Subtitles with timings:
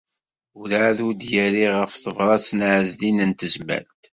[0.57, 4.01] Werɛad ur d-yerri ɣef tebṛat n Ɛezdin n Tezmalt.